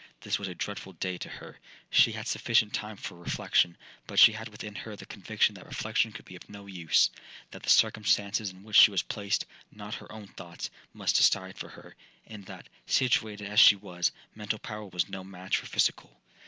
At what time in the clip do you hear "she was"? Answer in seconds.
8.77-9.03, 13.59-14.11